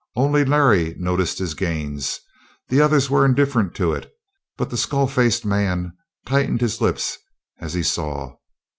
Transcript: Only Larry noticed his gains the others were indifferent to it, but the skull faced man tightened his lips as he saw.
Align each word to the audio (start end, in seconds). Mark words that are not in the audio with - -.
Only 0.15 0.43
Larry 0.43 0.95
noticed 0.97 1.37
his 1.37 1.53
gains 1.53 2.19
the 2.69 2.81
others 2.81 3.11
were 3.11 3.23
indifferent 3.23 3.75
to 3.75 3.93
it, 3.93 4.11
but 4.57 4.71
the 4.71 4.75
skull 4.75 5.05
faced 5.05 5.45
man 5.45 5.95
tightened 6.25 6.61
his 6.61 6.81
lips 6.81 7.19
as 7.59 7.75
he 7.75 7.83
saw. 7.83 8.35